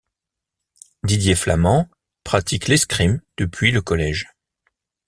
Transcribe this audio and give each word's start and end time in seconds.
Didier 1.03 1.35
Flament 1.35 1.87
pratique 2.23 2.67
l'escrime 2.67 3.21
depuis 3.37 3.71
le 3.71 3.83
collège. 3.83 4.25